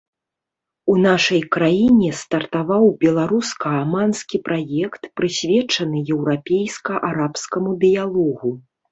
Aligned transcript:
У 0.91 0.93
нашай 1.07 1.41
краіне 1.55 2.07
стартаваў 2.21 2.85
беларуска-аманскі 3.03 4.37
праект, 4.47 5.01
прысвечаны 5.21 5.97
еўрапейска-арабскаму 6.15 7.75
дыялогу. 7.85 8.51